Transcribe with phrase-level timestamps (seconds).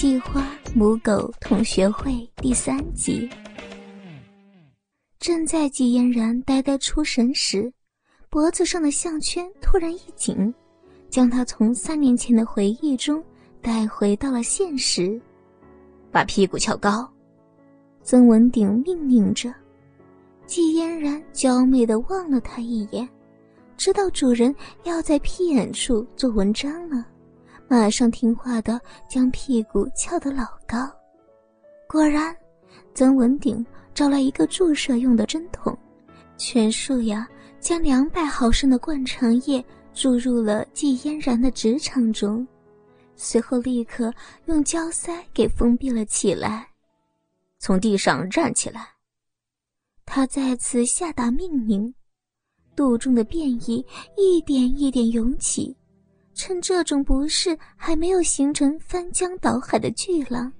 [0.00, 0.42] 细花
[0.74, 3.28] 母狗同学会第三集。
[5.18, 7.70] 正在季嫣然呆呆出神时，
[8.30, 10.54] 脖子上的项圈突然一紧，
[11.10, 13.22] 将她从三年前的回忆中
[13.60, 15.20] 带回到了现实。
[16.10, 17.06] 把屁股翘高，
[18.02, 19.52] 曾文鼎命令着。
[20.46, 23.06] 季嫣然娇媚的望了他一眼，
[23.76, 27.04] 知道主人要在屁眼处做文章了。
[27.70, 30.90] 马上听话的将屁股翘得老高，
[31.86, 32.36] 果然，
[32.94, 35.78] 曾文鼎找来一个注射用的针筒，
[36.36, 37.28] 全数呀
[37.60, 39.64] 将两百毫升的灌肠液
[39.94, 42.44] 注入了季嫣然的直肠中，
[43.14, 44.12] 随后立刻
[44.46, 46.66] 用胶塞给封闭了起来。
[47.60, 48.84] 从地上站起来，
[50.04, 51.94] 他再次下达命令，
[52.74, 55.76] 肚中的便意一点一点涌起。
[56.42, 60.50] 趁这种不适还没有形成翻江倒海的巨浪，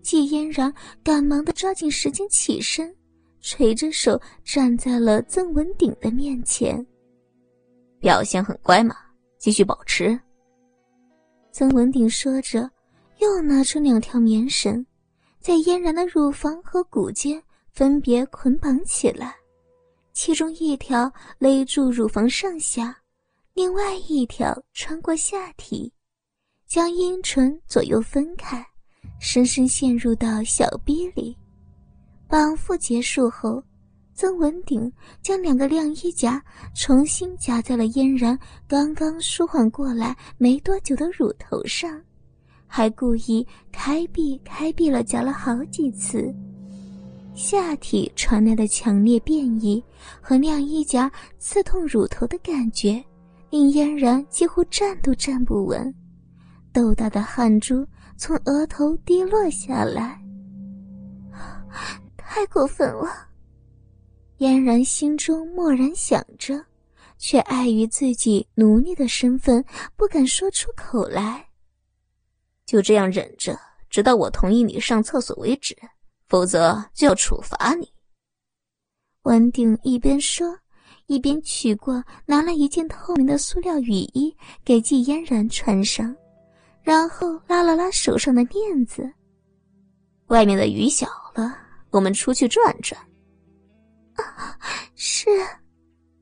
[0.00, 0.72] 季嫣然
[1.04, 2.96] 赶忙的抓紧时间起身，
[3.42, 6.82] 垂着手站在了曾文鼎的面前。
[8.00, 8.96] 表现很乖嘛，
[9.36, 10.18] 继续保持。
[11.52, 12.70] 曾文鼎说着，
[13.18, 14.82] 又拿出两条棉绳，
[15.40, 17.38] 在嫣然的乳房和骨间
[17.74, 19.36] 分别捆绑起来，
[20.14, 22.96] 其中一条勒住乳房上下。
[23.58, 25.92] 另外一条穿过下体，
[26.68, 28.64] 将阴唇左右分开，
[29.18, 31.36] 深深陷入到小臂里。
[32.28, 33.60] 绑缚结束后，
[34.14, 34.88] 曾文鼎
[35.20, 36.40] 将两个晾衣夹
[36.72, 42.00] 重新夹在了嫣然刚刚舒缓过来没多久的乳头上，
[42.64, 46.32] 还故意开闭开闭了夹了好几次。
[47.34, 49.82] 下体传来的强烈变异
[50.20, 53.04] 和晾衣夹刺痛乳头的感觉。
[53.50, 55.94] 令嫣然几乎站都站不稳，
[56.70, 60.22] 豆大的汗珠从额头滴落下来。
[62.16, 63.28] 太过分了，
[64.36, 66.62] 嫣然心中默然想着，
[67.16, 69.64] 却碍于自己奴隶的身份，
[69.96, 71.48] 不敢说出口来。
[72.66, 73.58] 就这样忍着，
[73.88, 75.74] 直到我同意你上厕所为止，
[76.28, 77.90] 否则就要处罚你。
[79.22, 80.58] 文鼎一边说。
[81.08, 86.14] 一边取过，拿了一件透明的塑料雨衣给季嫣然穿上，
[86.82, 89.10] 然后拉了拉手上的链子。
[90.26, 91.56] 外面的雨小了，
[91.90, 93.00] 我们出去转转。
[94.16, 94.56] 啊，
[94.94, 95.30] 是。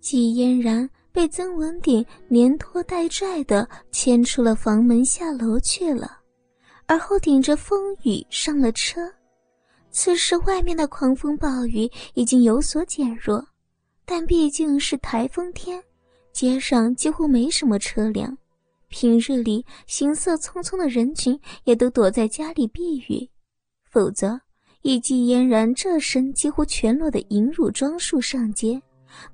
[0.01, 6.19] 季嫣然被曾文鼎连拖带拽的牵出了房门下楼去了，
[6.87, 9.01] 而后顶着风雨上了车。
[9.91, 13.45] 此时外面的狂风暴雨已经有所减弱。
[14.09, 15.83] 但毕竟是台风天，
[16.33, 18.39] 街上几乎没什么车辆。
[18.89, 23.29] 平日里行色匆匆的人群也都躲在家里避雨，
[23.91, 24.41] 否则
[24.83, 28.81] 以季嫣然这身几乎全裸的银乳装束上街，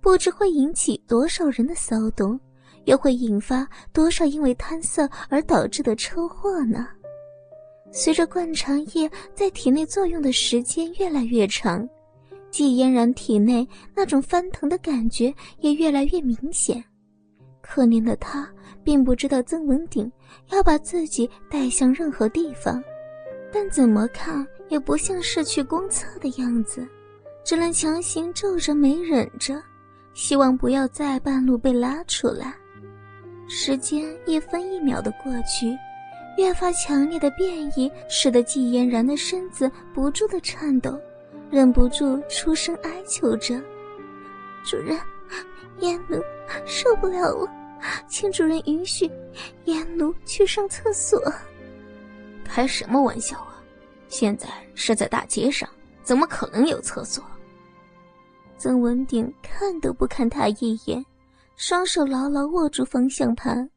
[0.01, 2.41] 不知会引起多少人的骚动，
[2.87, 6.89] 又会引发多少因为贪色而导致的车祸呢？
[7.93, 11.87] 随着灌肠液在体内作用的时间越来越长。
[12.53, 16.85] 季嫣然体内那种翻腾的感觉也越来越明显，
[17.63, 18.49] 可怜的她
[18.85, 20.11] 并不知道曾文鼎
[20.51, 22.81] 要把自己带向任何地方，
[23.51, 26.87] 但怎么看也不像是去公厕的样子，
[27.43, 29.61] 只能强行皱着眉忍着，
[30.13, 32.55] 希望不要在半路被拉出来。
[33.49, 35.75] 时间一分一秒的过去，
[36.37, 41.01] 越发强烈的变异使得季嫣然的身子不住的颤抖。
[41.53, 43.63] 忍不住出声哀求着
[44.65, 44.99] ：“主人，
[45.81, 46.19] 燕奴
[46.65, 47.47] 受不了了，
[48.09, 49.05] 请主人允许
[49.67, 51.21] 燕奴去上厕所。”
[52.43, 53.63] 开什么玩笑啊！
[54.09, 55.69] 现在是在大街上，
[56.03, 57.23] 怎么可能有厕所？
[58.57, 61.05] 曾文鼎看都不看他一眼，
[61.57, 63.69] 双手牢牢握住方向盘。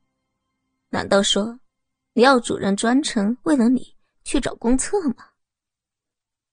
[0.90, 1.60] 难道说，
[2.14, 3.94] 你要主人专程为了你
[4.24, 5.28] 去找公厕吗？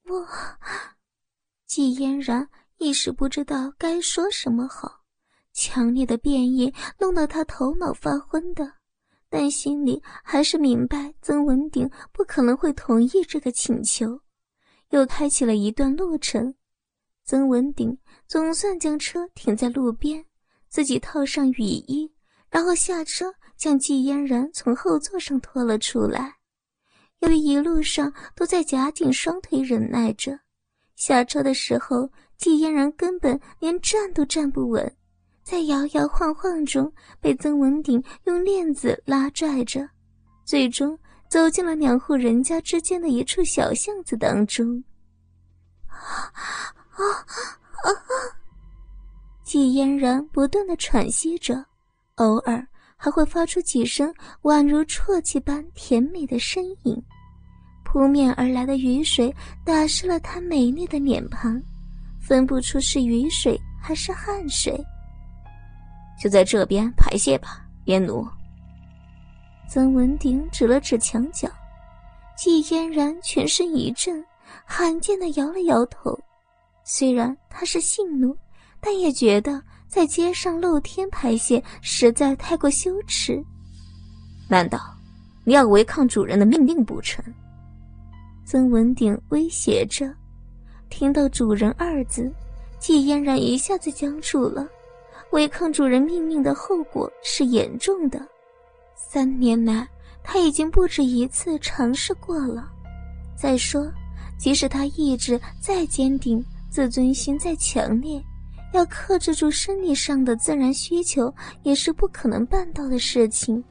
[0.06, 0.26] 我。
[1.72, 2.46] 季嫣然
[2.76, 5.00] 一时不知道该说什么好，
[5.54, 8.74] 强烈的变异弄得他头脑发昏的，
[9.30, 14.20] 但心里还是明白曾文鼎不可能会同意这个请求，
[14.90, 16.54] 又开启了一段路程。
[17.24, 17.96] 曾文鼎
[18.28, 20.22] 总算将车停在路边，
[20.69, 22.12] 自己套上雨衣，
[22.50, 26.34] 然后下车将季嫣然从后座上拖了出来。
[27.20, 30.38] 由于一路上都在夹紧双腿忍耐着。
[30.97, 34.97] 下车的时候，季嫣然根本连站都站不稳，
[35.43, 39.89] 在摇摇晃晃中被曾文鼎用链子拉拽着，
[40.44, 40.99] 最终
[41.29, 44.83] 走进了两户人家之间的一处小巷子当中。
[45.89, 46.05] 啊
[46.94, 47.03] 啊
[47.83, 47.89] 啊！
[49.44, 51.65] 季嫣然不断的喘息着，
[52.17, 52.67] 偶尔
[52.97, 54.12] 还会发出几声
[54.43, 57.03] 宛如啜泣般甜美的呻吟。
[57.93, 59.31] 扑面而来的雨水
[59.67, 61.62] 打湿了她美丽的脸庞，
[62.19, 64.83] 分不出是雨水还是汗水。
[66.19, 68.27] 就在这边排泄吧，烟奴。
[69.69, 71.50] 曾文鼎指了指墙角，
[72.35, 74.25] 季嫣然全身一震，
[74.65, 76.19] 罕见的摇了摇头。
[76.85, 78.35] 虽然他是性奴，
[78.81, 83.44] 但也觉得在街上露天排泄实在太过羞耻。
[84.49, 84.81] 难道
[85.44, 87.23] 你要违抗主人的命令不成？
[88.44, 90.12] 曾文鼎威胁着，
[90.91, 92.31] 听到“主人”二字，
[92.79, 94.69] 季嫣然一下子僵住了。
[95.31, 98.21] 违抗主人命令的后果是严重的。
[98.94, 99.89] 三年来，
[100.23, 102.71] 他已经不止一次尝试过了。
[103.35, 103.91] 再说，
[104.39, 108.23] 即使他意志再坚定，自尊心再强烈，
[108.75, 113.62] 要克制住生理上的自然需求，也是不可能办到的事情。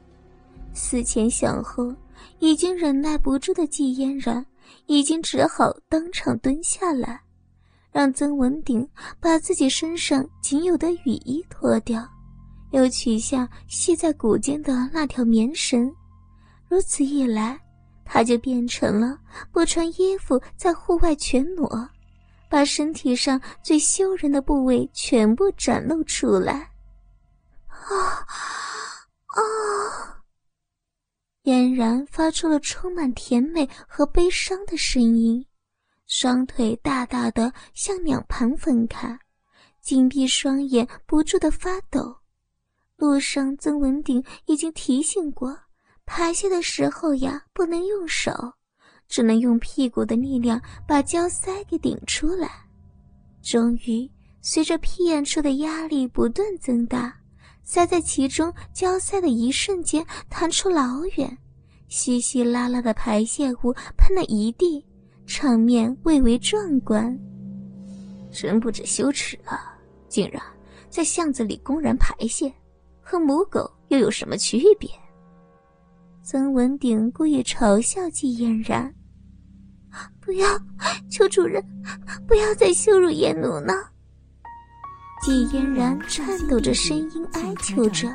[0.72, 1.94] 思前想后，
[2.40, 4.44] 已经忍耐不住的季嫣然。
[4.86, 7.20] 已经只好当场蹲下来，
[7.90, 8.88] 让曾文鼎
[9.20, 12.06] 把自己身上仅有的雨衣脱掉，
[12.70, 15.92] 又取下系在骨间的那条棉绳。
[16.68, 17.60] 如此一来，
[18.04, 19.18] 他就变成了
[19.52, 21.88] 不穿衣服在户外全裸，
[22.48, 26.70] 把身体上最羞人的部位全部展露出来。
[27.68, 27.88] 啊
[28.26, 28.51] 啊！
[31.42, 35.44] 嫣然发出了充满甜美和悲伤的声音，
[36.06, 39.18] 双腿大大的向两旁分开，
[39.80, 42.16] 紧闭双眼不住的发抖。
[42.96, 45.58] 路上，曾文鼎已经提醒过，
[46.06, 48.32] 排泄的时候呀，不能用手，
[49.08, 52.48] 只能用屁股的力量把胶塞给顶出来。
[53.42, 54.08] 终于，
[54.40, 57.12] 随着屁眼处的压力不断增大。
[57.64, 61.38] 塞在其中，交塞的一瞬间弹出老远，
[61.88, 64.84] 稀稀拉拉的排泄物喷了一地，
[65.26, 67.18] 场面蔚为壮观。
[68.30, 69.78] 真不知羞耻啊！
[70.08, 70.42] 竟然
[70.88, 72.52] 在巷子里公然排泄，
[73.00, 74.90] 和母狗又有什么区别？
[76.22, 78.94] 曾文鼎故意嘲笑季嫣然
[80.20, 80.46] ：“不要，
[81.10, 81.64] 求主人，
[82.26, 83.72] 不要再羞辱燕奴呢。”
[85.22, 88.12] 季嫣然颤抖着声音哀求着，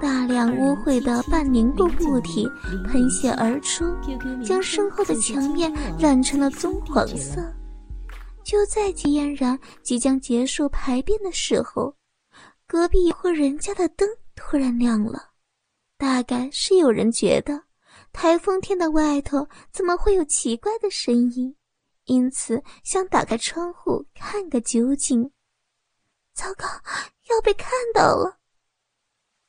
[0.00, 2.48] 大量污秽的半凝固物体
[2.86, 3.84] 喷泻而出，
[4.42, 7.42] 将身后的墙面染成了棕黄色。
[8.42, 11.94] 就在季嫣然即将结束排便的时候，
[12.66, 15.22] 隔壁一户人家的灯突然亮了，
[15.98, 17.64] 大概是有人觉得
[18.14, 21.54] 台风天的外头怎么会有奇怪的声音，
[22.06, 25.30] 因此想打开窗户看个究竟。
[26.40, 26.66] 糟糕，
[27.28, 28.38] 要被看到了！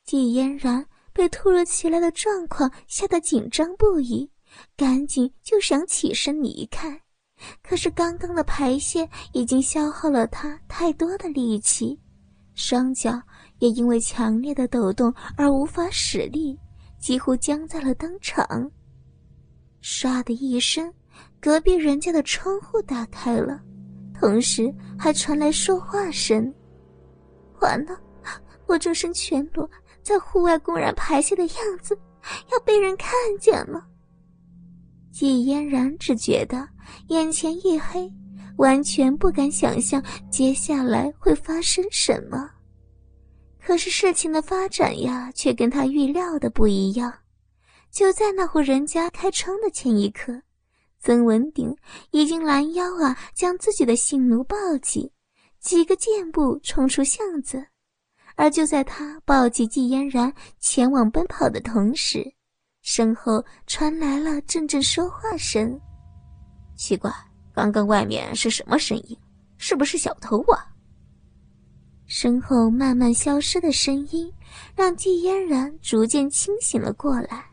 [0.04, 4.30] 季嫣然被突如其来的状况吓得紧张不已，
[4.76, 7.02] 赶紧就想起身离开。
[7.64, 11.98] 可是刚刚的排泄已经消耗了他太多的力气，
[12.56, 13.22] 双脚
[13.60, 16.60] 也因为强烈的抖动而无法使力，
[17.00, 18.70] 几乎僵在了当场。
[19.82, 20.94] 唰的一声，
[21.40, 23.62] 隔壁人家的窗户打开了，
[24.20, 24.70] 同时
[25.00, 26.54] 还传来说话声。
[27.62, 28.00] 完了，
[28.68, 29.70] 我这身全裸
[30.04, 31.98] 在户外公然排泄的样子，
[32.52, 33.88] 要被人看见了。
[35.12, 36.68] 季嫣然只觉得
[37.08, 38.12] 眼前一黑，
[38.58, 42.50] 完全不敢想象接下来会发生什么。
[43.60, 47.14] 可是事情的发展呀，却跟他预料的不一样。
[47.92, 50.42] 就在那户人家开窗的前一刻，
[51.00, 51.76] 曾文鼎
[52.12, 55.12] 已经拦腰啊，将自己的性奴抱起。
[55.62, 57.64] 几个箭步冲出巷子，
[58.36, 62.26] 而就在他抱起季嫣然前往奔跑的同时，
[62.82, 65.80] 身后传来了阵阵说话声。
[66.76, 67.14] 奇怪，
[67.54, 69.16] 刚刚外面是什么声音？
[69.60, 70.66] 是不是小偷啊？
[72.08, 74.34] 身后慢慢消失的声音，
[74.76, 77.46] 让季嫣然逐渐清醒了过来，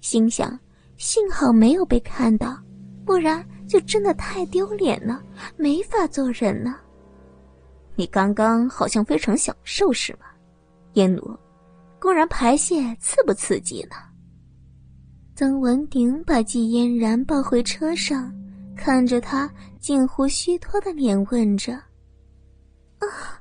[0.00, 0.58] 心想：
[0.96, 2.58] 幸好没有被看到，
[3.04, 5.22] 不然就真的太丢脸了，
[5.54, 6.80] 没法做人了。
[7.94, 10.26] 你刚刚好像非常享受，是吗，
[10.94, 11.38] 燕奴？
[11.98, 13.96] 公然排泄，刺不刺激呢？
[15.34, 18.32] 曾文鼎把季嫣然抱回车上，
[18.76, 21.74] 看着他近乎虚脱的脸，问着
[22.98, 23.40] ：“啊，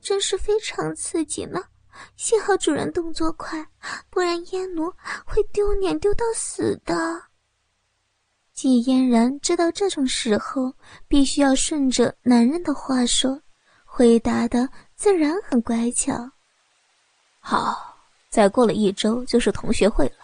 [0.00, 1.62] 真是非常刺激呢，
[2.16, 3.64] 幸好主人动作快，
[4.10, 4.90] 不然燕奴
[5.24, 6.94] 会丢脸丢到死的。
[8.52, 10.72] 季嫣然知道这种时候
[11.06, 13.40] 必须要顺着男人的话说，
[13.98, 16.14] 回答的自然很乖巧。
[17.40, 17.98] 好，
[18.30, 20.18] 再过了一周就是同学会了，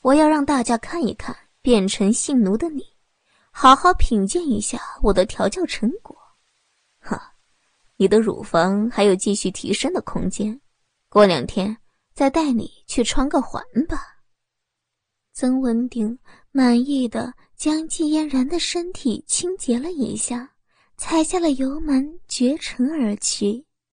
[0.00, 2.82] 我要让大家看一看变成性奴的你，
[3.50, 6.16] 好好品鉴一下我的调教成果。
[6.98, 7.34] 哈，
[7.98, 10.58] 你的乳房还有继续提升的空间，
[11.10, 11.76] 过两天
[12.14, 14.06] 再带你去穿个环吧。
[15.34, 16.18] 曾文鼎
[16.50, 20.50] 满意的将季嫣然的身体清洁了一下，
[20.96, 23.65] 踩下了油门，绝尘而去。